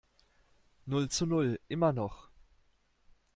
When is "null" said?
0.87-1.09, 1.27-1.59